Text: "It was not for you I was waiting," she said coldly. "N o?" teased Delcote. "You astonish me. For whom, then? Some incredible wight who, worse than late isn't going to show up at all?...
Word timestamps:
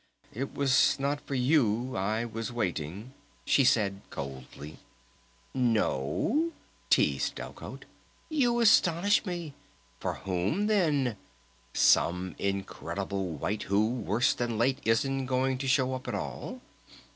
"It 0.33 0.55
was 0.55 0.97
not 0.99 1.21
for 1.27 1.35
you 1.35 1.95
I 1.95 2.25
was 2.25 2.51
waiting," 2.51 3.13
she 3.45 3.63
said 3.63 4.01
coldly. 4.09 4.79
"N 5.53 5.77
o?" 5.77 6.53
teased 6.89 7.35
Delcote. 7.35 7.85
"You 8.27 8.59
astonish 8.61 9.27
me. 9.27 9.53
For 9.99 10.15
whom, 10.15 10.65
then? 10.65 11.17
Some 11.75 12.35
incredible 12.39 13.27
wight 13.33 13.61
who, 13.69 13.87
worse 13.91 14.33
than 14.33 14.57
late 14.57 14.79
isn't 14.85 15.27
going 15.27 15.59
to 15.59 15.67
show 15.67 15.93
up 15.93 16.07
at 16.07 16.15
all?... 16.15 16.61